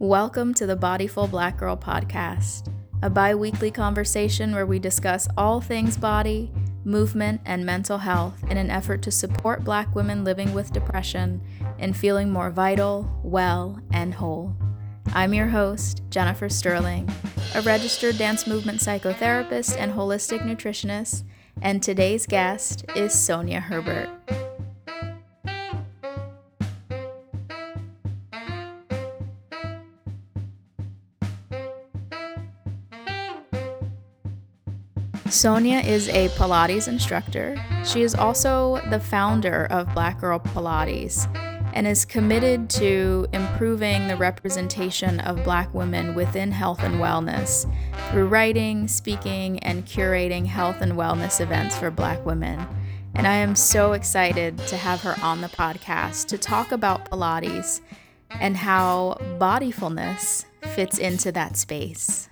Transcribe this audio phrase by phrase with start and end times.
[0.00, 5.60] Welcome to the Bodyful Black Girl podcast, a bi weekly conversation where we discuss all
[5.60, 6.50] things body,
[6.84, 11.42] movement, and mental health in an effort to support Black women living with depression
[11.78, 14.56] and feeling more vital, well, and whole.
[15.08, 17.06] I'm your host, Jennifer Sterling,
[17.54, 21.24] a registered dance movement psychotherapist and holistic nutritionist,
[21.60, 24.08] and today's guest is Sonja Herbert.
[35.40, 37.56] Sonja is a Pilates instructor.
[37.86, 41.26] She is also the founder of Black Girl Pilates
[41.72, 47.64] and is committed to improving the representation of Black women within health and wellness
[48.10, 52.60] through writing, speaking, and curating health and wellness events for Black women.
[53.14, 57.80] And I am so excited to have her on the podcast to talk about Pilates
[58.28, 60.44] and how bodyfulness
[60.74, 62.28] fits into that space.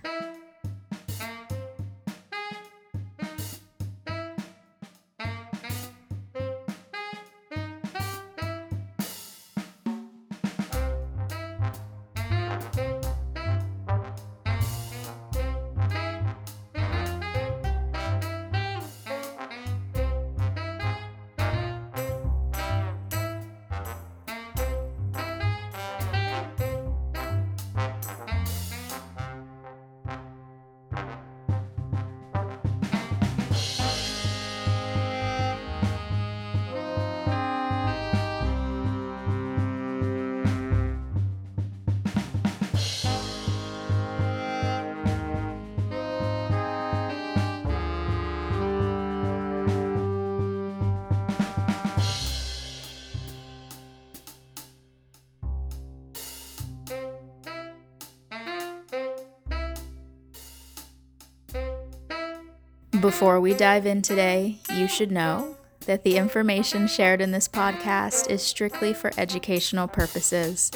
[63.00, 68.28] Before we dive in today, you should know that the information shared in this podcast
[68.28, 70.72] is strictly for educational purposes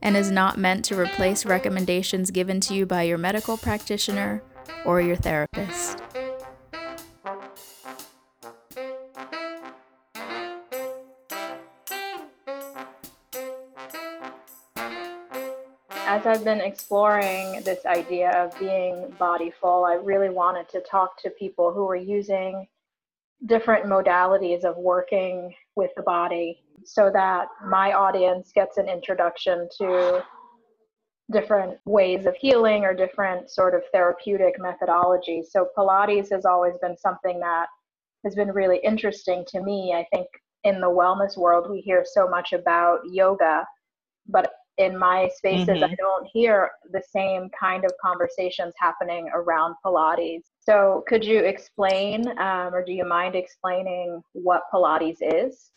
[0.00, 4.40] and is not meant to replace recommendations given to you by your medical practitioner
[4.84, 6.00] or your therapist.
[16.24, 21.30] As I've been exploring this idea of being bodyful, I really wanted to talk to
[21.30, 22.66] people who were using
[23.46, 30.24] different modalities of working with the body so that my audience gets an introduction to
[31.30, 35.46] different ways of healing or different sort of therapeutic methodologies.
[35.50, 37.66] So Pilates has always been something that
[38.24, 39.94] has been really interesting to me.
[39.94, 40.26] I think
[40.64, 43.66] in the wellness world we hear so much about yoga,
[44.26, 45.84] but in my spaces mm-hmm.
[45.84, 50.44] i don't hear the same kind of conversations happening around pilates.
[50.60, 55.70] So could you explain um, or do you mind explaining what pilates is?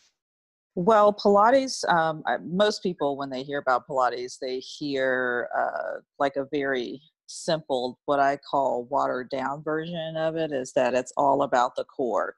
[0.74, 6.46] Well pilates um, most people when they hear about pilates they hear uh, like a
[6.52, 7.00] very
[7.30, 11.84] simple what i call watered down version of it is that it's all about the
[11.84, 12.34] core.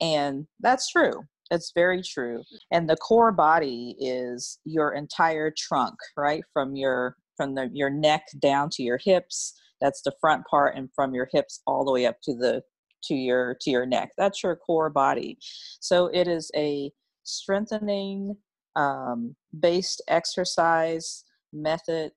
[0.00, 2.42] And that's true it's very true.
[2.72, 6.42] And the core body is your entire trunk, right?
[6.52, 9.54] From your from the your neck down to your hips.
[9.80, 12.62] That's the front part and from your hips all the way up to the
[13.04, 14.10] to your to your neck.
[14.18, 15.38] That's your core body.
[15.80, 16.90] So it is a
[17.24, 18.36] strengthening
[18.76, 22.12] um, based exercise method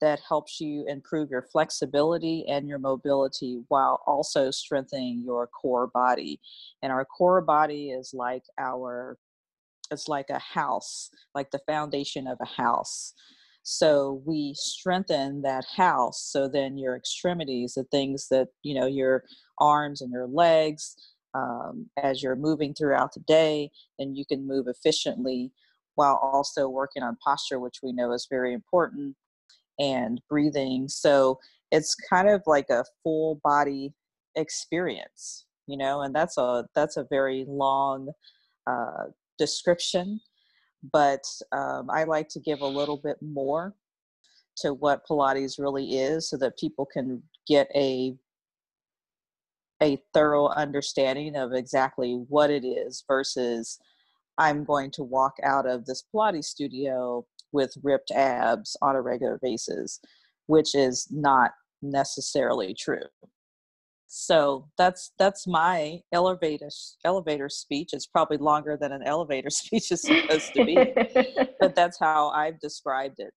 [0.00, 6.40] that helps you improve your flexibility and your mobility while also strengthening your core body.
[6.82, 9.18] And our core body is like our
[9.90, 13.14] it's like a house, like the foundation of a house.
[13.62, 19.24] So we strengthen that house so then your extremities, the things that, you know, your
[19.58, 20.96] arms and your legs,
[21.34, 25.52] um, as you're moving throughout the day, then you can move efficiently
[25.94, 29.16] while also working on posture, which we know is very important
[29.78, 30.88] and breathing.
[30.88, 31.38] So
[31.70, 33.92] it's kind of like a full body
[34.36, 38.10] experience, you know, and that's a that's a very long
[38.66, 39.04] uh,
[39.38, 40.20] description,
[40.92, 43.74] but um, I like to give a little bit more
[44.58, 48.16] to what Pilates really is, so that people can get a
[49.82, 53.78] a thorough understanding of exactly what it is versus
[54.38, 59.40] I'm going to walk out of this Pilates studio with ripped abs on a regular
[59.42, 59.98] basis,
[60.46, 61.50] which is not
[61.82, 63.08] necessarily true.
[64.06, 66.68] So that's that's my elevator
[67.04, 67.90] elevator speech.
[67.92, 70.76] It's probably longer than an elevator speech is supposed to be,
[71.58, 73.32] but that's how I've described it.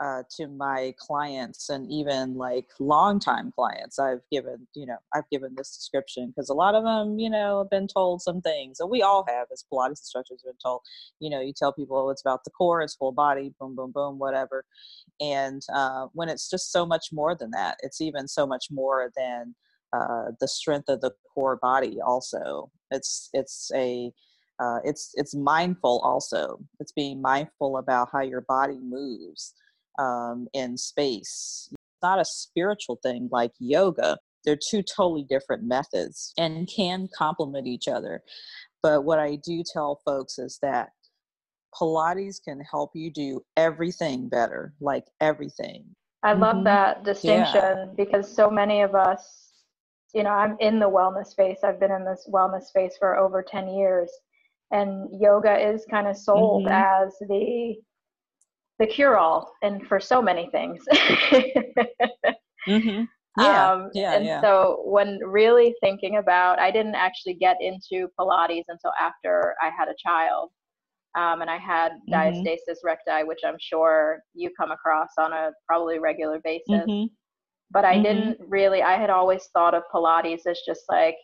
[0.00, 3.98] Uh, to my clients and even like longtime clients.
[3.98, 7.58] I've given you know i've given this description because a lot of them you know
[7.58, 10.80] have been told some things and we all have as pilates instructors have been told.
[11.20, 13.92] You know you tell people oh, it's about the core it's full body boom boom
[13.92, 14.64] boom whatever.
[15.20, 19.10] And uh, when it's just so much more than that it's even so much more
[19.16, 19.54] than
[19.92, 22.70] uh, the strength of the core body also.
[22.90, 24.10] It's it's a
[24.58, 26.58] uh, it's it's mindful also.
[26.80, 29.54] It's being mindful about how your body moves
[29.98, 31.68] um, in space.
[31.70, 34.18] It's not a spiritual thing like yoga.
[34.44, 38.22] They're two totally different methods and can complement each other.
[38.82, 40.90] But what I do tell folks is that
[41.74, 45.84] Pilates can help you do everything better, like everything.
[46.22, 46.64] I love mm-hmm.
[46.64, 47.86] that distinction yeah.
[47.96, 49.52] because so many of us,
[50.14, 51.58] you know, I'm in the wellness space.
[51.64, 54.10] I've been in this wellness space for over 10 years.
[54.70, 57.06] And yoga is kind of sold mm-hmm.
[57.06, 57.76] as the
[58.82, 60.84] the cure all and for so many things.
[62.68, 63.04] mm-hmm.
[63.38, 64.42] Yeah, um, yeah, and yeah.
[64.42, 69.88] so when really thinking about, I didn't actually get into Pilates until after I had
[69.88, 70.50] a child.
[71.16, 72.12] Um, and I had mm-hmm.
[72.12, 76.66] diastasis recti, which I'm sure you come across on a probably regular basis.
[76.68, 77.06] Mm-hmm.
[77.70, 78.02] But I mm-hmm.
[78.02, 81.16] didn't really, I had always thought of Pilates as just like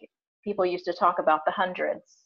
[0.44, 2.19] people used to talk about the hundreds.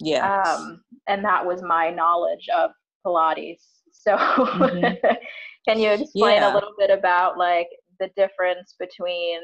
[0.00, 0.42] Yeah.
[0.42, 2.70] Um, and that was my knowledge of
[3.06, 3.62] Pilates.
[3.92, 4.94] So mm-hmm.
[5.68, 6.52] can you explain yeah.
[6.52, 7.68] a little bit about like
[8.00, 9.40] the difference between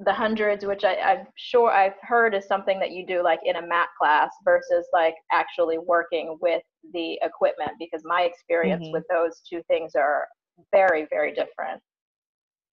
[0.00, 3.56] the hundreds, which I, I'm sure I've heard is something that you do like in
[3.56, 6.62] a mat class versus like actually working with
[6.92, 8.92] the equipment because my experience mm-hmm.
[8.92, 10.28] with those two things are
[10.72, 11.82] very, very different.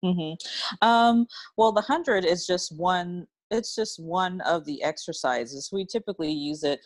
[0.03, 0.87] Mm-hmm.
[0.87, 1.25] Um,
[1.57, 3.25] well, the hundred is just one.
[3.49, 5.69] It's just one of the exercises.
[5.71, 6.79] We typically use it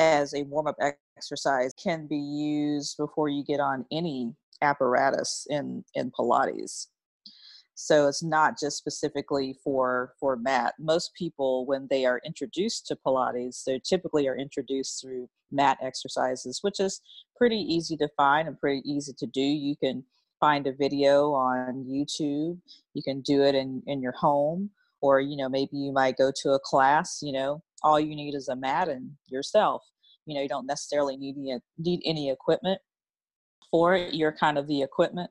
[0.00, 0.76] as a warm up
[1.18, 6.86] exercise can be used before you get on any apparatus in in Pilates.
[7.74, 10.74] So it's not just specifically for for mat.
[10.78, 16.60] Most people, when they are introduced to Pilates, they typically are introduced through mat exercises,
[16.62, 17.02] which is
[17.36, 19.42] pretty easy to find and pretty easy to do.
[19.42, 20.04] You can
[20.40, 22.58] find a video on YouTube.
[22.94, 24.70] You can do it in in your home,
[25.02, 27.20] or you know maybe you might go to a class.
[27.22, 29.82] You know, all you need is a mat and yourself.
[30.26, 32.80] You know you don't necessarily need any, need any equipment
[33.70, 34.14] for it.
[34.14, 35.30] You're kind of the equipment.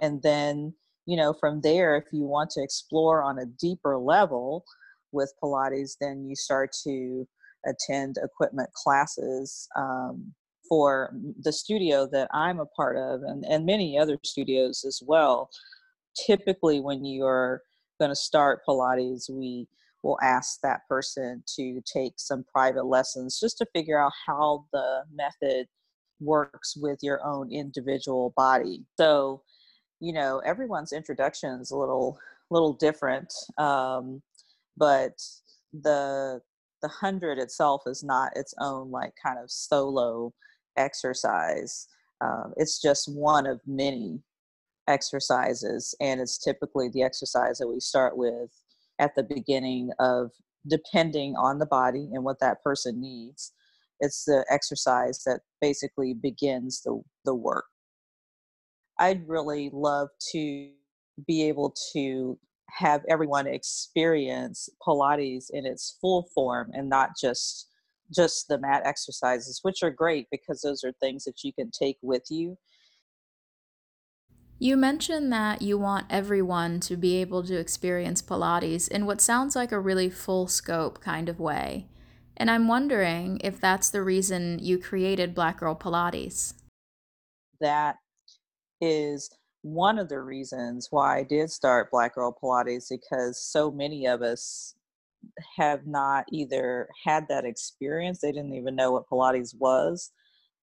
[0.00, 0.74] And then
[1.08, 4.64] you know from there if you want to explore on a deeper level
[5.10, 7.26] with pilates then you start to
[7.66, 10.32] attend equipment classes um,
[10.68, 15.48] for the studio that i'm a part of and, and many other studios as well.
[16.26, 17.62] Typically when you're
[17.98, 19.66] going to start pilates we
[20.02, 25.02] will ask that person to take some private lessons just to figure out how the
[25.12, 25.66] method
[26.20, 28.84] works with your own individual body.
[28.96, 29.42] So,
[30.00, 32.18] you know, everyone's introduction is a little
[32.50, 34.22] little different, um,
[34.76, 35.20] but
[35.72, 36.40] the
[36.80, 40.32] the hundred itself is not its own like kind of solo
[40.76, 41.88] exercise.
[42.20, 44.20] Um, it's just one of many
[44.86, 48.50] exercises, and it's typically the exercise that we start with
[48.98, 50.30] at the beginning of
[50.66, 53.52] depending on the body and what that person needs.
[54.00, 57.64] It's the exercise that basically begins the, the work.
[58.98, 60.70] I'd really love to
[61.26, 62.38] be able to
[62.70, 67.66] have everyone experience Pilates in its full form and not just
[68.14, 71.98] just the mat exercises, which are great because those are things that you can take
[72.02, 72.56] with you
[74.58, 79.54] you mentioned that you want everyone to be able to experience Pilates in what sounds
[79.54, 81.86] like a really full scope kind of way.
[82.36, 86.54] And I'm wondering if that's the reason you created Black Girl Pilates.
[87.60, 87.96] That
[88.80, 89.30] is
[89.62, 94.22] one of the reasons why I did start Black Girl Pilates because so many of
[94.22, 94.74] us
[95.56, 100.12] have not either had that experience, they didn't even know what Pilates was.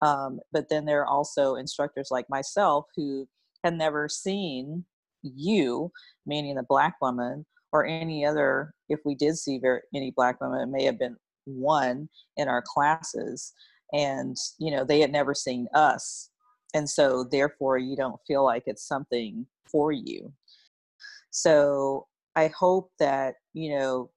[0.02, 3.28] Um, but then there are also instructors like myself who
[3.66, 4.86] had never seen
[5.24, 5.92] you,
[6.26, 10.62] meaning the black woman, or any other, if we did see very, any black women,
[10.62, 12.08] it may have been one
[12.38, 13.54] in our classes.
[13.92, 16.30] And, you know, they had never seen us.
[16.74, 20.32] And so, therefore, you don't feel like it's something for you.
[21.32, 24.12] So, I hope that, you know,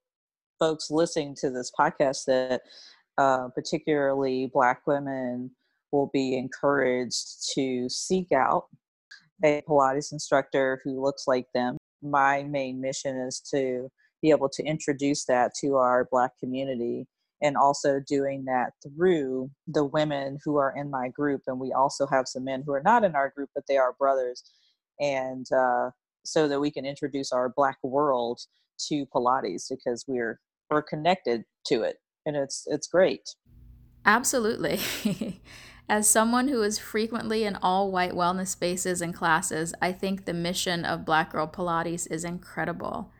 [0.59, 2.62] folks listening to this podcast that
[3.17, 5.52] uh, particularly black women
[5.93, 8.67] will be encouraged to seek out
[9.45, 11.76] a Pilates instructor who looks like them.
[12.02, 13.88] My main mission is to
[14.23, 17.07] be able to introduce that to our Black community
[17.40, 22.07] and also doing that through the women who are in my group and we also
[22.07, 24.42] have some men who are not in our group but they are brothers
[25.00, 25.90] and uh,
[26.25, 28.40] so that we can introduce our black world
[28.88, 30.40] to pilates because we're
[30.71, 33.35] we're connected to it and it's it's great
[34.04, 34.80] absolutely
[35.90, 40.35] As someone who is frequently in all white wellness spaces and classes, I think the
[40.35, 43.11] mission of Black Girl Pilates is incredible.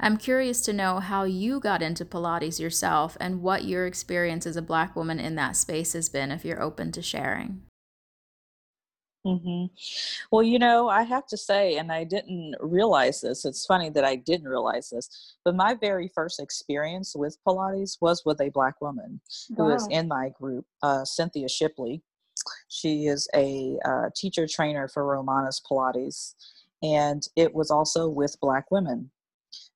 [0.00, 4.56] I'm curious to know how you got into Pilates yourself and what your experience as
[4.56, 7.60] a Black woman in that space has been, if you're open to sharing.
[9.26, 9.66] Mm-hmm.
[10.30, 13.44] Well, you know, I have to say, and I didn't realize this.
[13.44, 18.22] It's funny that I didn't realize this, but my very first experience with Pilates was
[18.24, 19.66] with a Black woman wow.
[19.66, 22.02] who is in my group, uh, Cynthia Shipley.
[22.68, 26.34] She is a uh, teacher trainer for Romana's Pilates,
[26.82, 29.10] and it was also with Black women.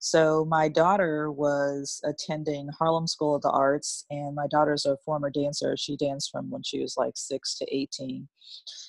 [0.01, 5.31] So my daughter was attending Harlem School of the Arts, and my daughter's a former
[5.31, 5.77] dancer.
[5.77, 8.29] She danced from when she was like six to 18.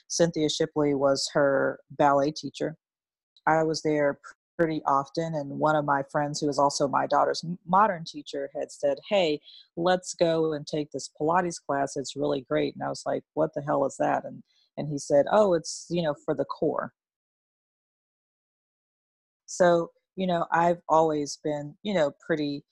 [0.07, 2.77] Cynthia Shipley was her ballet teacher.
[3.47, 4.19] I was there
[4.59, 8.71] pretty often, and one of my friends, who is also my daughter's modern teacher, had
[8.71, 9.39] said, Hey,
[9.77, 11.95] let's go and take this Pilates class.
[11.95, 12.75] It's really great.
[12.75, 14.25] And I was like, What the hell is that?
[14.25, 14.43] And
[14.77, 16.93] and he said, Oh, it's, you know, for the core.
[19.45, 22.65] So you know, I've always been, you know, pretty,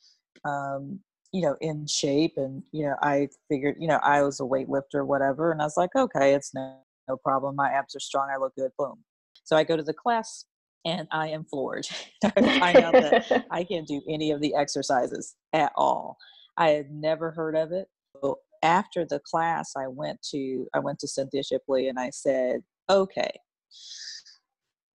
[0.44, 1.00] um,
[1.32, 2.34] you know, in shape.
[2.36, 5.54] And, you know, I figured, you know, I was a weightlifter, whatever.
[5.54, 6.76] And I was like, okay, it's no,
[7.08, 7.56] no problem.
[7.56, 8.30] My abs are strong.
[8.34, 8.72] I look good.
[8.78, 9.02] Boom.
[9.46, 10.44] So I go to the class
[10.86, 11.88] and I am floored.
[12.24, 12.30] I
[12.60, 16.18] find out that I can't do any of the exercises at all.
[16.58, 17.88] I had never heard of it.
[18.22, 22.62] So after the class, I went to I went to Cynthia Shipley and I said,
[22.90, 23.32] "Okay,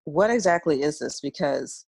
[0.05, 1.21] what exactly is this?
[1.21, 1.87] Because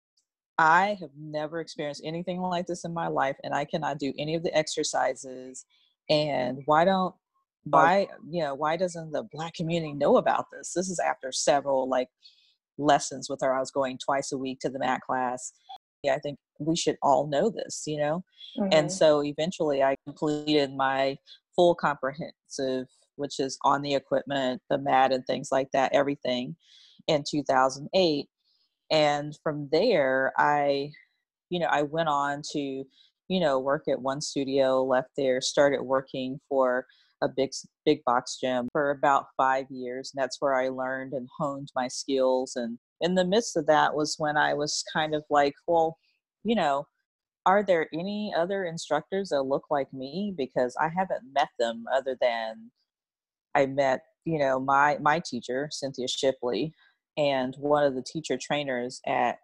[0.58, 4.34] I have never experienced anything like this in my life, and I cannot do any
[4.34, 5.66] of the exercises.
[6.08, 7.16] And why don't oh.
[7.64, 10.72] why you know why doesn't the black community know about this?
[10.74, 12.08] This is after several like
[12.78, 13.54] lessons with her.
[13.54, 15.52] I was going twice a week to the mat class.
[16.02, 18.24] Yeah, I think we should all know this, you know.
[18.58, 18.72] Mm-hmm.
[18.72, 21.16] And so eventually, I completed my
[21.56, 26.56] full comprehensive, which is on the equipment, the mat, and things like that, everything
[27.08, 28.26] in 2008
[28.90, 30.90] and from there i
[31.50, 32.84] you know i went on to
[33.28, 36.86] you know work at one studio left there started working for
[37.24, 37.50] a big
[37.84, 41.88] big box gym for about five years and that's where i learned and honed my
[41.88, 45.96] skills and in the midst of that was when i was kind of like well
[46.44, 46.86] you know
[47.46, 50.32] are there any other instructors that look like me?
[50.34, 52.70] Because i haven't met them other than
[53.54, 56.72] i met you know my my teacher cynthia shipley
[57.16, 59.38] and one of the teacher trainers at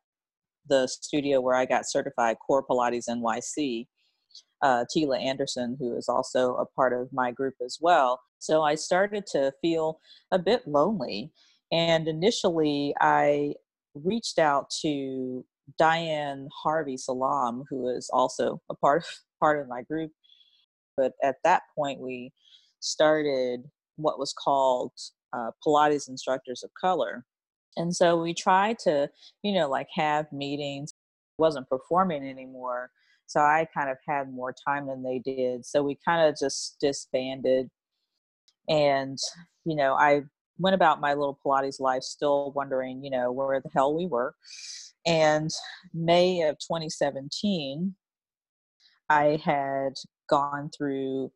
[0.68, 3.86] the studio where I got certified, Core Pilates NYC,
[4.62, 8.20] uh, Tila Anderson, who is also a part of my group as well.
[8.38, 10.00] So I started to feel
[10.32, 11.32] a bit lonely.
[11.72, 13.54] And initially, I
[13.94, 15.44] reached out to
[15.78, 19.08] Diane Harvey Salam, who is also a part of,
[19.40, 20.10] part of my group.
[20.96, 22.32] But at that point, we
[22.80, 23.62] started
[23.96, 24.92] what was called
[25.32, 27.24] uh, Pilates Instructors of Color,
[27.76, 29.08] and so we tried to,
[29.42, 30.92] you know, like have meetings,
[31.38, 32.90] wasn't performing anymore.
[33.30, 35.64] So I kind of had more time than they did.
[35.64, 37.70] So we kind of just disbanded.
[38.68, 39.18] And,
[39.64, 40.22] you know, I
[40.58, 44.34] went about my little Pilates life still wondering, you know, where the hell we were.
[45.06, 45.48] And
[45.94, 47.94] May of 2017,
[49.08, 49.92] I had
[50.28, 51.30] gone through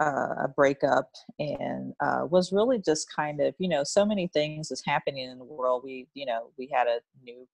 [0.00, 4.70] uh, a breakup and uh, was really just kind of you know so many things
[4.70, 7.46] is happening in the world we you know we had a new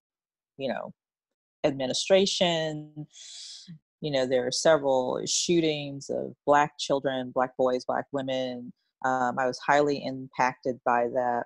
[0.56, 0.94] you know
[1.64, 3.06] administration.
[4.00, 8.72] You know there are several shootings of black children black boys black women.
[9.04, 11.44] Um, i was highly impacted by that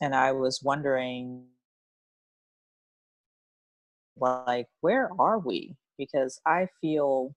[0.00, 1.44] and i was wondering
[4.16, 5.76] like where are we?
[5.98, 7.34] Because i feel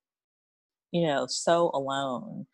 [0.91, 2.47] you know so alone.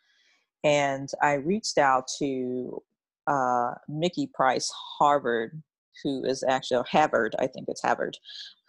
[0.64, 2.84] And I reached out to
[3.28, 5.62] uh, Mickey Price Harvard,
[6.04, 8.18] who is actually Havard, I think it's Havard,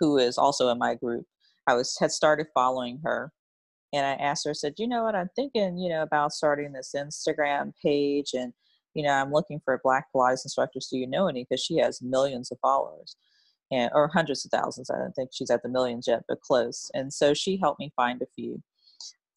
[0.01, 1.25] who is also in my group.
[1.67, 3.33] I was had started following her,
[3.93, 6.73] and I asked her, I said, you know what, I'm thinking, you know, about starting
[6.73, 8.53] this Instagram page, and
[8.95, 10.89] you know, I'm looking for Black Pilates instructors.
[10.91, 11.45] Do you know any?
[11.49, 13.17] Because she has millions of followers,
[13.71, 14.91] and or hundreds of thousands.
[14.91, 16.91] I don't think she's at the millions yet, but close.
[16.95, 18.63] And so she helped me find a few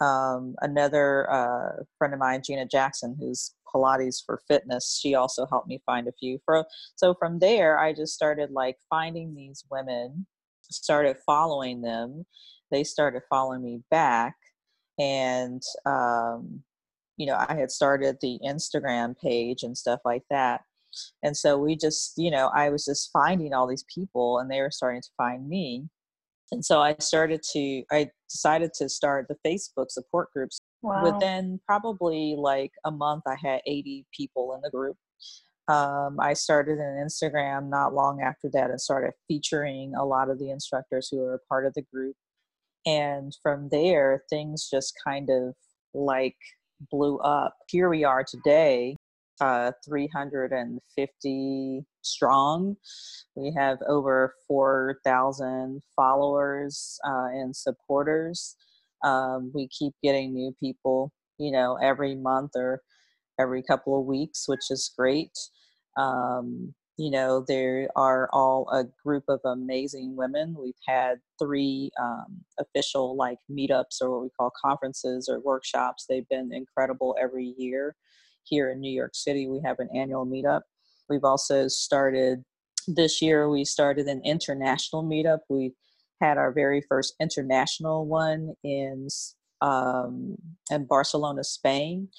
[0.02, 5.68] um, another uh, friend of mine, Gina Jackson, who's Pilates for fitness, she also helped
[5.68, 6.40] me find a few.
[6.46, 10.26] For, so from there, I just started like finding these women,
[10.62, 12.26] started following them.
[12.72, 14.36] They started following me back.
[15.00, 16.64] and um,
[17.18, 20.62] you know, I had started the Instagram page and stuff like that.
[21.24, 24.62] And so we just, you know, I was just finding all these people and they
[24.62, 25.88] were starting to find me.
[26.52, 30.60] And so I started to, I decided to start the Facebook support groups.
[30.82, 31.04] Wow.
[31.04, 34.98] Within probably like a month, I had 80 people in the group.
[35.68, 40.38] Um, I started an Instagram not long after that and started featuring a lot of
[40.38, 42.16] the instructors who are part of the group.
[42.86, 45.56] And from there, things just kind of
[45.94, 46.38] like
[46.92, 47.56] blew up.
[47.68, 48.96] Here we are today,
[49.42, 52.78] uh, 350 strong.
[53.36, 58.56] We have over 4,000 followers uh, and supporters.
[59.04, 62.82] Um, we keep getting new people, you know, every month or
[63.40, 65.32] every couple of weeks, which is great.
[65.98, 70.56] Um, you know, they are all a group of amazing women.
[70.58, 76.06] We've had three um, official like meetups or what we call conferences or workshops.
[76.08, 77.96] They've been incredible every year.
[78.44, 80.62] Here in New York City, we have an annual meetup.
[81.10, 82.44] We've also started
[82.88, 85.40] this year, we started an international meetup.
[85.50, 85.74] We
[86.22, 89.08] had our very first international one in
[89.62, 90.36] um,
[90.70, 92.10] in Barcelona, Spain,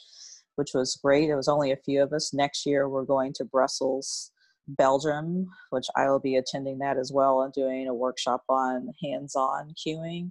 [0.57, 1.28] which was great.
[1.28, 2.35] It was only a few of us.
[2.35, 4.33] Next year, we're going to Brussels,
[4.66, 9.37] Belgium, which I will be attending that as well and doing a workshop on hands
[9.37, 10.31] on cueing.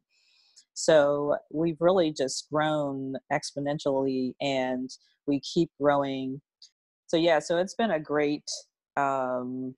[0.74, 4.90] So we've really just grown exponentially and
[5.26, 6.42] we keep growing.
[7.08, 8.50] So, yeah, so it's been a great,
[8.98, 9.76] um,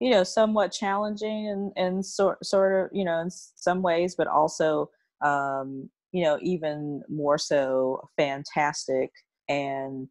[0.00, 4.26] you know, somewhat challenging and, and sort, sort of, you know, in some ways, but
[4.26, 4.90] also,
[5.24, 9.10] um, you know, even more so fantastic
[9.48, 10.08] and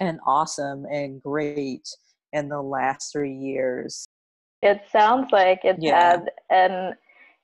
[0.00, 1.86] and awesome and great
[2.32, 4.06] in the last three years.
[4.62, 6.10] It sounds like it's yeah.
[6.10, 6.94] had an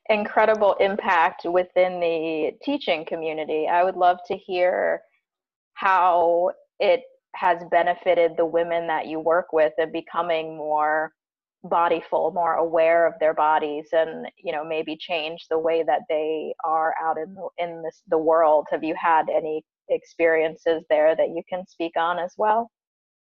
[0.08, 3.68] incredible impact within the teaching community.
[3.68, 5.02] I would love to hear
[5.74, 7.02] how it
[7.34, 11.12] has benefited the women that you work with in becoming more
[11.64, 16.54] bodyful, more aware of their bodies, and you know maybe change the way that they
[16.64, 18.66] are out in the, in this, the world.
[18.70, 22.70] Have you had any experiences there that you can speak on as well?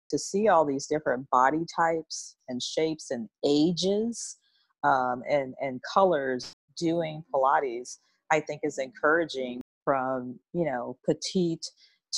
[0.10, 4.38] to see all these different body types and shapes and ages
[4.84, 7.98] um, and and colors doing Pilates,
[8.32, 11.66] I think is encouraging from you know petite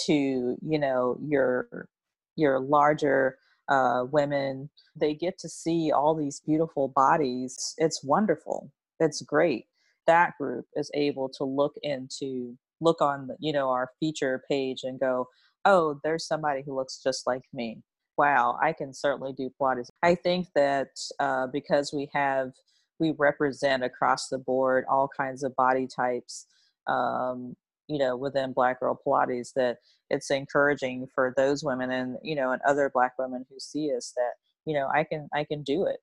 [0.05, 0.13] to
[0.61, 1.87] you know your
[2.35, 3.37] your larger
[3.69, 4.69] uh, women.
[4.95, 7.75] They get to see all these beautiful bodies.
[7.77, 8.71] It's wonderful.
[8.99, 9.65] It's great.
[10.07, 14.99] That group is able to look into look on you know our feature page and
[14.99, 15.27] go
[15.65, 17.81] oh, there's somebody who looks just like me.
[18.17, 19.89] Wow, I can certainly do Pilates.
[20.03, 22.51] I think that uh, because we have,
[22.99, 26.45] we represent across the board all kinds of body types,
[26.87, 27.55] um,
[27.89, 29.77] you know, within Black Girl Pilates, that
[30.09, 34.13] it's encouraging for those women and, you know, and other Black women who see us
[34.15, 34.33] that,
[34.65, 35.99] you know, I can, I can do it.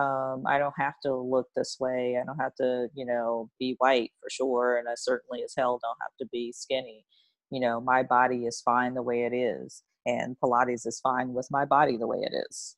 [0.00, 2.18] Um, I don't have to look this way.
[2.20, 4.78] I don't have to, you know, be white for sure.
[4.78, 7.04] And I certainly as hell don't have to be skinny
[7.54, 11.46] you know my body is fine the way it is and pilates is fine with
[11.50, 12.76] my body the way it is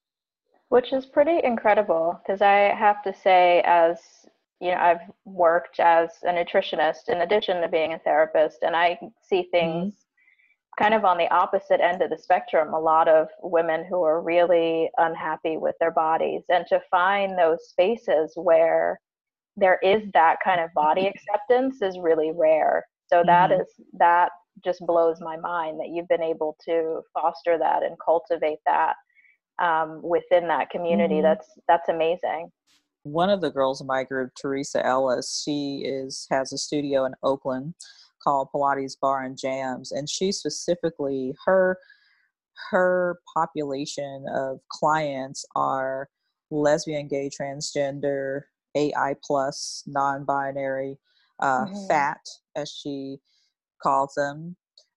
[0.69, 3.99] which is pretty incredible because i have to say as
[4.61, 8.99] you know i've worked as a nutritionist in addition to being a therapist and i
[9.23, 9.51] see mm-hmm.
[9.51, 10.83] things mm-hmm.
[10.85, 14.23] kind of on the opposite end of the spectrum a lot of women who are
[14.23, 18.99] really unhappy with their bodies and to find those spaces where
[19.57, 23.61] there is that kind of body acceptance is really rare so that mm-hmm.
[23.61, 24.31] is that
[24.65, 28.95] just blows my mind that you've been able to foster that and cultivate that
[29.63, 31.17] um, within that community.
[31.17, 31.23] Mm-hmm.
[31.23, 32.51] That's that's amazing.
[33.07, 37.15] One of the girls in my group, Teresa Ellis, she is has a studio in
[37.23, 37.75] Oakland
[38.21, 41.79] called Pilates Bar and Jams, and she specifically her
[42.71, 46.09] her population of clients are
[46.51, 48.43] lesbian, gay, transgender,
[48.75, 50.99] AI plus, non-binary,
[51.41, 51.87] uh, mm-hmm.
[51.87, 52.21] fat,
[52.57, 53.19] as she
[53.81, 54.57] calls them,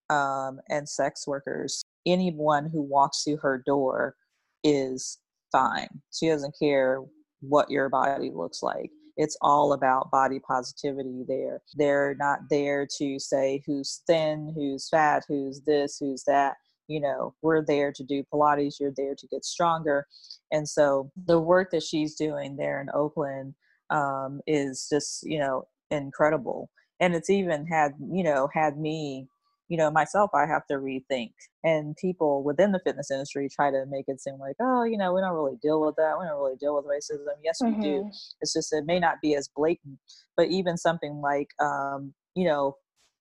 [0.10, 1.84] um, and sex workers.
[2.08, 4.16] Anyone who walks through her door
[4.64, 5.20] is
[5.52, 6.02] fine.
[6.12, 7.04] She doesn't care
[7.42, 8.92] what your body looks like.
[9.18, 11.62] It's all about body positivity there.
[11.76, 16.56] They're not there to say who's thin, who's fat, who's this, who's that.
[16.88, 20.08] You know, we're there to do Pilates, you're there to get stronger.
[20.52, 23.54] And so the work that she's doing there in Oakland
[23.90, 29.28] um, is just, you know, incredible and it's even had you know had me
[29.70, 31.32] you know myself i have to rethink
[31.64, 35.14] and people within the fitness industry try to make it seem like oh you know
[35.14, 37.80] we don't really deal with that we don't really deal with racism yes mm-hmm.
[37.80, 38.08] we do mm-hmm.
[38.42, 39.98] it's just it may not be as blatant
[40.36, 42.76] but even something like um, you know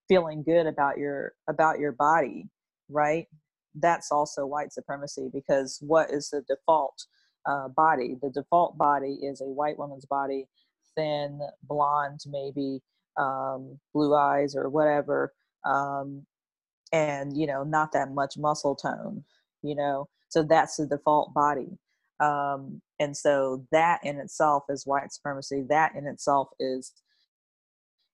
[0.09, 2.49] feeling good about your about your body
[2.89, 3.27] right
[3.81, 7.05] that's also white supremacy because what is the default
[7.47, 10.47] uh, body the default body is a white woman's body
[10.97, 12.81] thin blonde maybe
[13.19, 15.33] um, blue eyes or whatever
[15.67, 16.25] um,
[16.93, 19.25] and you know not that much muscle tone
[19.63, 20.09] you know?
[20.29, 21.79] So that's the default body.
[22.21, 25.65] Um, and so that in itself is white supremacy.
[25.69, 26.93] That in itself is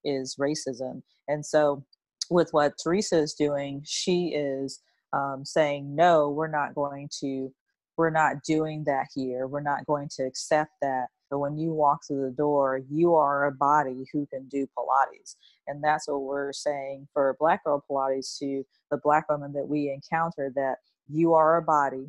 [0.04, 1.02] is racism.
[1.28, 1.84] And so
[2.30, 4.80] with what teresa is doing she is
[5.14, 7.52] um, saying no we're not going to
[7.96, 9.46] we're not doing that here.
[9.46, 13.46] We're not going to accept that but when you walk through the door you are
[13.46, 15.34] a body who can do pilates
[15.66, 19.90] and that's what we're saying for black girl pilates to the black women that we
[19.90, 20.76] encounter that
[21.08, 22.06] you are a body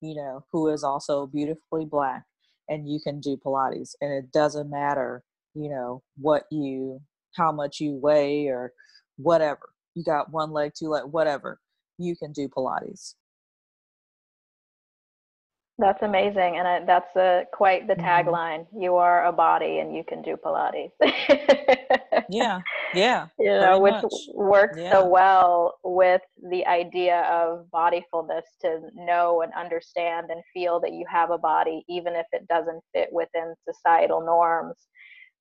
[0.00, 2.24] you know who is also beautifully black
[2.70, 5.22] and you can do pilates and it doesn't matter
[5.54, 6.98] you know what you
[7.36, 8.72] how much you weigh or
[9.18, 11.60] whatever you got one leg two leg whatever
[11.98, 13.14] you can do Pilates.
[15.78, 18.28] That's amazing, and I, that's a, quite the mm-hmm.
[18.28, 18.66] tagline.
[18.78, 20.90] You are a body, and you can do Pilates.
[22.28, 22.60] yeah,
[22.94, 23.26] yeah.
[23.38, 24.12] You know, which much.
[24.34, 24.92] works yeah.
[24.92, 31.06] so well with the idea of bodyfulness to know and understand and feel that you
[31.10, 34.76] have a body, even if it doesn't fit within societal norms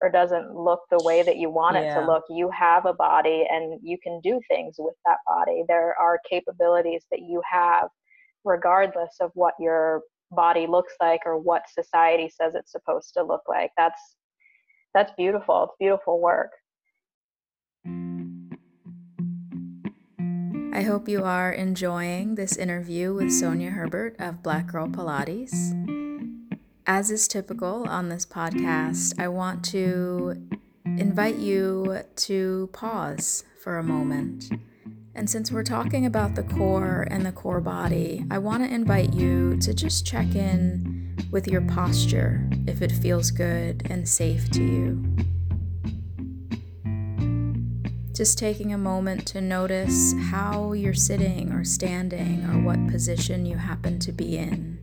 [0.01, 1.81] or doesn't look the way that you want yeah.
[1.81, 5.63] it to look you have a body and you can do things with that body
[5.67, 7.87] there are capabilities that you have
[8.43, 13.41] regardless of what your body looks like or what society says it's supposed to look
[13.47, 14.15] like that's
[14.93, 16.51] that's beautiful it's beautiful work
[20.73, 25.53] I hope you are enjoying this interview with Sonja Herbert of Black Girl Pilates.
[26.87, 30.41] As is typical on this podcast, I want to
[30.85, 34.49] invite you to pause for a moment.
[35.13, 39.13] And since we're talking about the core and the core body, I want to invite
[39.13, 44.63] you to just check in with your posture if it feels good and safe to
[44.63, 45.15] you.
[48.13, 53.57] Just taking a moment to notice how you're sitting or standing or what position you
[53.57, 54.79] happen to be in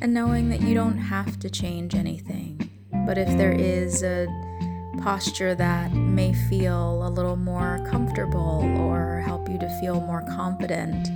[0.00, 2.70] and knowing that you don't have to change anything.
[3.06, 4.26] But if there is a
[5.02, 11.08] posture that may feel a little more comfortable or help you to feel more confident,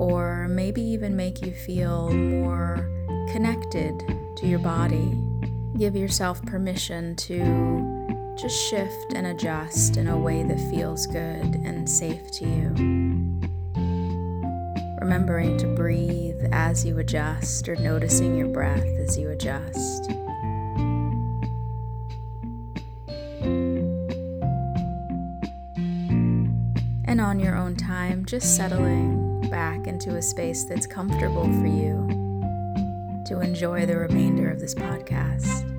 [0.00, 2.88] or maybe even make you feel more
[3.30, 3.98] connected
[4.36, 5.16] to your body,
[5.78, 11.88] give yourself permission to just shift and adjust in a way that feels good and
[11.88, 13.22] safe to you
[15.02, 20.10] remembering to breathe as you adjust or noticing your breath as you adjust.
[27.32, 32.06] On your own time, just settling back into a space that's comfortable for you
[33.24, 35.71] to enjoy the remainder of this podcast.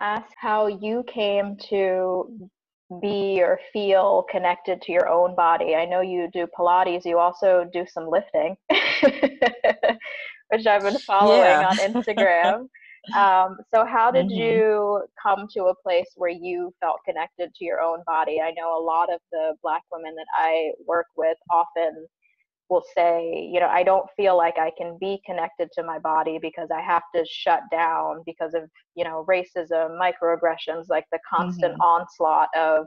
[0.00, 2.50] Ask how you came to
[3.00, 5.74] be or feel connected to your own body.
[5.74, 8.56] I know you do Pilates, you also do some lifting,
[10.48, 11.68] which I've been following yeah.
[11.68, 12.68] on Instagram.
[13.16, 14.38] um, so, how did mm-hmm.
[14.38, 18.40] you come to a place where you felt connected to your own body?
[18.40, 22.06] I know a lot of the Black women that I work with often
[22.68, 26.38] will say, you know, I don't feel like I can be connected to my body
[26.40, 31.74] because I have to shut down because of, you know, racism, microaggressions, like the constant
[31.74, 31.80] mm-hmm.
[31.80, 32.86] onslaught of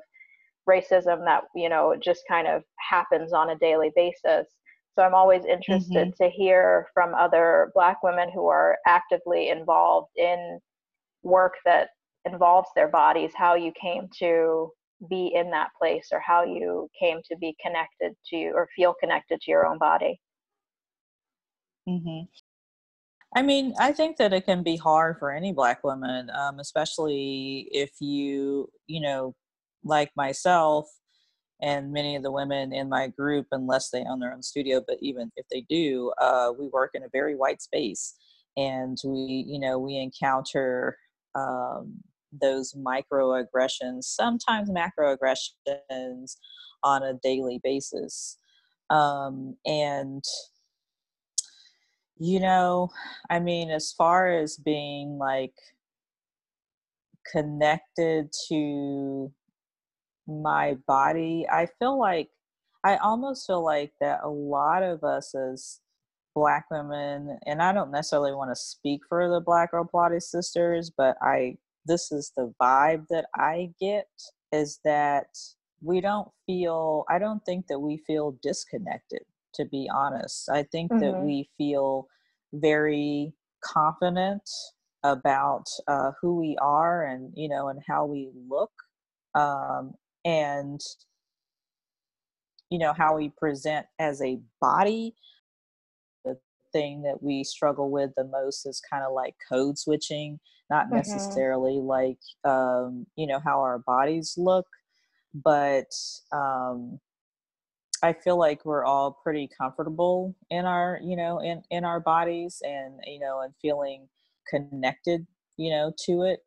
[0.70, 4.48] racism that, you know, just kind of happens on a daily basis.
[4.94, 6.24] So I'm always interested mm-hmm.
[6.24, 10.60] to hear from other Black women who are actively involved in
[11.24, 11.89] work that
[12.26, 14.70] involves their bodies, how you came to
[15.10, 19.40] be in that place or how you came to be connected to or feel connected
[19.42, 20.20] to your own body
[21.88, 22.26] mm-hmm.
[23.36, 27.68] i mean i think that it can be hard for any black woman um, especially
[27.72, 29.34] if you you know
[29.84, 30.88] like myself
[31.64, 34.98] and many of the women in my group unless they own their own studio but
[35.02, 38.16] even if they do uh, we work in a very white space
[38.58, 40.98] and we you know we encounter
[41.36, 41.96] um,
[42.32, 46.38] those microaggressions, sometimes macroaggressions
[46.84, 48.38] on a daily basis.
[48.89, 50.24] Um, and
[52.24, 52.89] You know,
[53.32, 55.56] I mean, as far as being like
[57.32, 59.32] connected to
[60.28, 62.30] my body, I feel like
[62.84, 65.80] I almost feel like that a lot of us as
[66.36, 70.91] black women, and I don't necessarily want to speak for the Black Girl Pilates sisters,
[70.96, 74.08] but I this is the vibe that I get
[74.52, 75.28] is that
[75.82, 79.22] we don't feel I don't think that we feel disconnected
[79.56, 80.50] to be honest.
[80.50, 81.02] I think mm-hmm.
[81.02, 82.08] that we feel
[82.54, 84.50] very confident
[85.04, 88.72] about uh, who we are and you know and how we look
[89.36, 89.94] um,
[90.26, 90.80] and
[92.70, 95.15] you know how we present as a body
[96.24, 96.38] the
[96.72, 100.39] thing that we struggle with the most is kind of like code switching
[100.72, 100.96] not mm-hmm.
[100.96, 104.66] necessarily like um, you know how our bodies look
[105.34, 105.92] but
[106.32, 107.00] um,
[108.04, 112.62] I feel like we're all pretty comfortable in our, you know, in in our bodies
[112.64, 114.08] and you know, and feeling
[114.50, 115.26] connected,
[115.58, 116.40] you know, to it.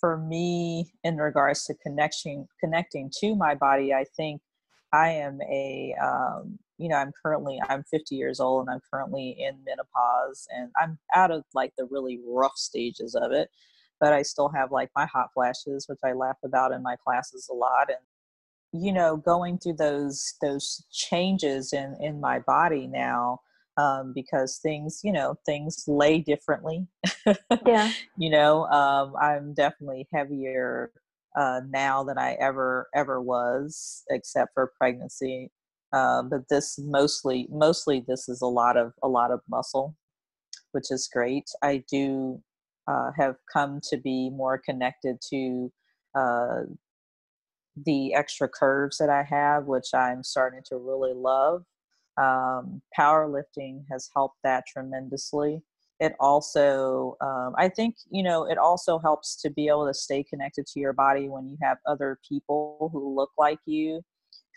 [0.00, 4.42] For me, in regards to connection, connecting to my body, I think
[4.92, 9.36] I am a, um, you know, I'm currently I'm 50 years old and I'm currently
[9.38, 13.48] in menopause and I'm out of like the really rough stages of it,
[14.00, 17.48] but I still have like my hot flashes, which I laugh about in my classes
[17.50, 23.40] a lot, and you know going through those those changes in in my body now
[23.76, 26.86] um, because things you know things lay differently.
[27.66, 27.92] Yeah.
[28.18, 30.90] You know um, i'm definitely heavier
[31.36, 35.50] uh, now than i ever ever was except for pregnancy
[35.96, 39.94] um, but this mostly mostly this is a lot of a lot of muscle
[40.72, 42.40] which is great i do
[42.88, 45.72] uh, have come to be more connected to
[46.14, 46.62] uh,
[47.84, 51.64] the extra curves that I have, which I'm starting to really love.
[52.18, 55.62] Um, powerlifting has helped that tremendously.
[56.00, 60.22] It also, um, I think, you know, it also helps to be able to stay
[60.22, 64.02] connected to your body when you have other people who look like you,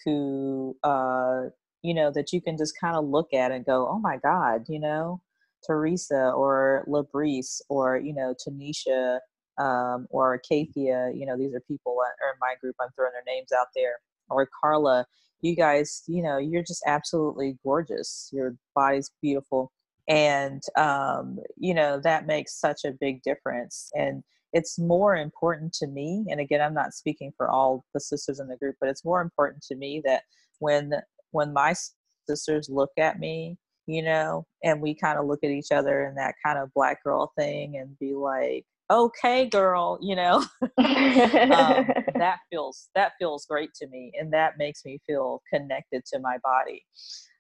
[0.05, 1.43] who, uh,
[1.81, 4.65] you know, that you can just kind of look at and go, oh my God,
[4.67, 5.21] you know,
[5.65, 9.19] Teresa or Labrice or, you know, Tanisha
[9.57, 12.75] um, or Kathia, you know, these are people are in my group.
[12.79, 13.97] I'm throwing their names out there.
[14.29, 15.05] Or Carla,
[15.41, 18.29] you guys, you know, you're just absolutely gorgeous.
[18.31, 19.71] Your body's beautiful.
[20.07, 23.91] And, um, you know, that makes such a big difference.
[23.95, 26.25] And it's more important to me.
[26.29, 29.21] And again, I'm not speaking for all the sisters in the group, but it's more
[29.21, 30.23] important to me that
[30.59, 30.93] when,
[31.31, 31.75] when my
[32.27, 36.17] sisters look at me, you know, and we kind of look at each other and
[36.17, 40.67] that kind of black girl thing and be like, okay girl you know um,
[42.15, 46.37] that feels that feels great to me and that makes me feel connected to my
[46.43, 46.83] body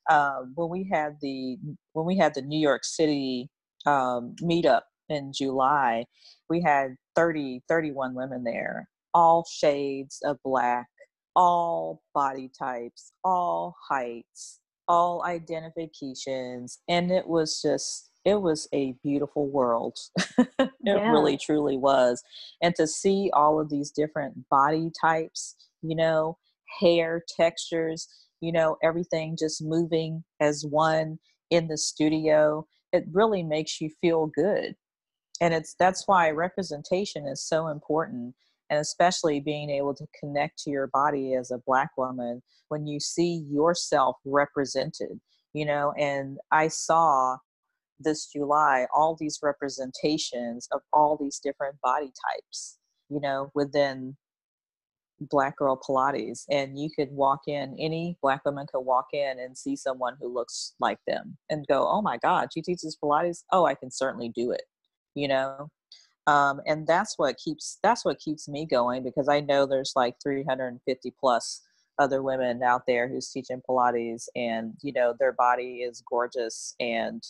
[0.09, 1.57] um, when we had the
[1.93, 3.49] when we had the new york city
[3.85, 6.05] um, meetup in july
[6.49, 10.87] we had 30 31 women there all shades of black
[11.35, 19.47] all body types all heights all identifications and it was just it was a beautiful
[19.47, 19.97] world.
[20.37, 21.09] it yeah.
[21.11, 22.21] really truly was.
[22.61, 26.37] And to see all of these different body types, you know,
[26.79, 28.07] hair textures,
[28.41, 31.17] you know, everything just moving as one
[31.49, 34.75] in the studio, it really makes you feel good.
[35.41, 38.35] And it's that's why representation is so important
[38.69, 42.99] and especially being able to connect to your body as a black woman when you
[42.99, 45.19] see yourself represented
[45.53, 47.35] you know and i saw
[47.99, 52.77] this July all these representations of all these different body types,
[53.09, 54.15] you know, within
[55.21, 56.45] Black Girl Pilates.
[56.49, 60.33] And you could walk in, any Black woman could walk in and see someone who
[60.33, 63.43] looks like them and go, oh my God, she teaches Pilates?
[63.51, 64.63] Oh, I can certainly do it,
[65.15, 65.69] you know?
[66.27, 70.15] Um, and that's what keeps that's what keeps me going because I know there's like
[70.21, 71.61] 350 plus
[71.97, 77.23] other women out there who's teaching Pilates and you know their body is gorgeous and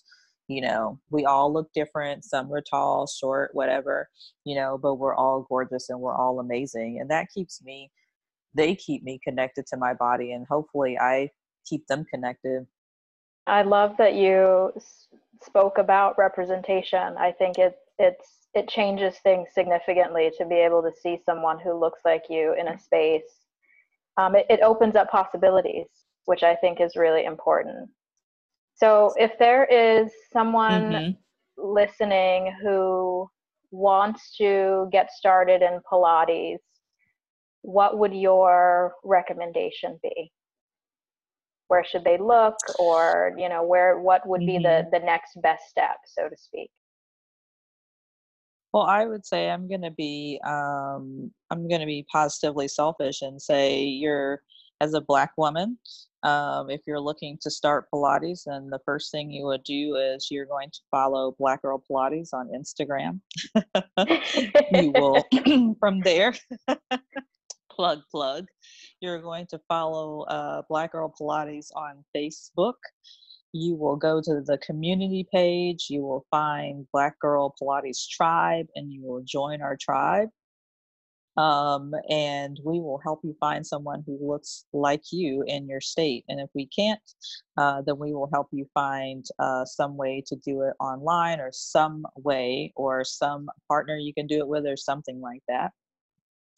[0.50, 2.26] you know we all look different.
[2.26, 4.10] Some are tall short whatever
[4.44, 7.00] you know but we're all gorgeous and we're all amazing.
[7.00, 7.90] And that keeps me
[8.54, 11.30] they keep me connected to my body and hopefully i
[11.70, 12.66] keep them connected.
[13.48, 14.74] I love that you
[15.44, 20.92] spoke about representation i think it it's it changes things significantly to be able to
[21.02, 23.46] see someone who looks like you in a space
[24.18, 25.88] um, it, it opens up possibilities
[26.26, 27.90] which i think is really important
[28.76, 31.12] so if there is someone mm-hmm.
[31.58, 33.30] listening who
[33.72, 36.60] wants to get started in Pilates,
[37.62, 40.32] what would your recommendation be?
[41.70, 44.90] Where should they look or you know where what would be Mm-hmm.
[44.92, 46.70] the the next best step so to speak
[48.74, 53.22] Well, I would say I'm going to be um, I'm going to be positively selfish
[53.24, 54.42] and say you're
[54.82, 55.78] as a black woman,
[56.24, 60.28] um, if you're looking to start Pilates, then the first thing you would do is
[60.30, 63.20] you're going to follow Black Girl Pilates on Instagram.
[64.72, 65.26] you will
[65.80, 66.34] from there
[67.80, 68.46] plug plug.
[69.00, 72.74] You're going to follow uh, Black Girl Pilates on Facebook
[73.52, 78.94] you will go to the community page you will find black girl pilates tribe and
[78.94, 80.30] you will join our tribe
[81.38, 86.24] um, and we will help you find someone who looks like you in your state
[86.28, 87.00] and if we can't
[87.58, 91.50] uh, then we will help you find uh, some way to do it online or
[91.52, 95.72] some way or some partner you can do it with or something like that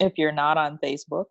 [0.02, 1.26] if you're not on facebook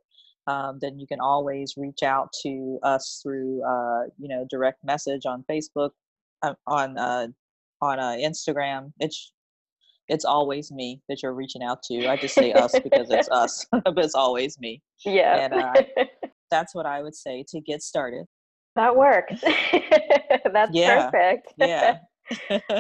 [0.46, 5.26] um, then you can always reach out to us through uh, you know direct message
[5.26, 5.90] on Facebook,
[6.42, 7.28] uh, on uh,
[7.80, 8.92] on uh, Instagram.
[8.98, 9.32] It's
[10.08, 12.08] it's always me that you're reaching out to.
[12.08, 14.82] I just say us because it's us, but it's always me.
[15.04, 15.82] yeah And, uh,
[16.50, 18.26] That's what I would say to get started.
[18.74, 19.40] that works
[20.52, 21.98] that's Yeah, perfect Yeah.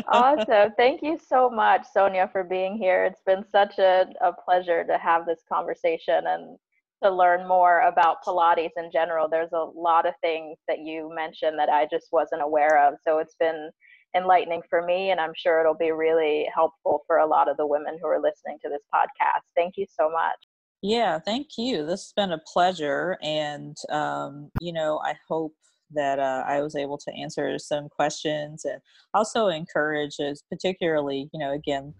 [0.08, 0.72] Awesome.
[0.76, 3.04] Thank you so much, Sonja, for being here.
[3.04, 6.58] It's been such a, a pleasure to have this conversation and
[7.02, 9.28] to learn more about Pilates in general.
[9.28, 12.94] There's a lot of things that you mentioned that I just wasn't aware of.
[13.02, 13.70] So it's been
[14.16, 17.66] enlightening for me, and I'm sure it'll be really helpful for a lot of the
[17.66, 19.42] women who are listening to this podcast.
[19.56, 20.36] Thank you so much.
[20.82, 21.86] Yeah, thank you.
[21.86, 23.18] This has been a pleasure.
[23.22, 25.54] And, um, you know, I hope
[25.94, 28.80] that uh, I was able to answer some questions and
[29.14, 31.94] also encourages, particularly, you know, again,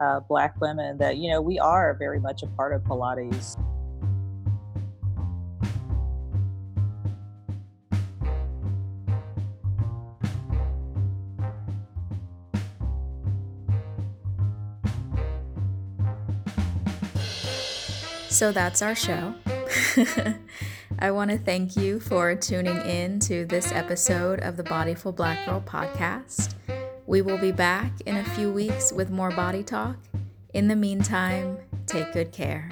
[0.00, 3.56] uh, Black women, that, you know, we are very much a part of Pilates.
[18.34, 19.32] So that's our show.
[20.98, 25.44] I want to thank you for tuning in to this episode of the Bodyful Black
[25.44, 26.54] Girl podcast.
[27.06, 29.96] We will be back in a few weeks with more body talk.
[30.54, 32.70] In the meantime, take good care.